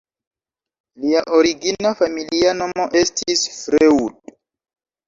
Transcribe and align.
Lia 1.03 1.21
origina 1.41 1.93
familia 2.01 2.57
nomo 2.63 2.89
estis 3.05 3.47
"Freud". 3.61 4.37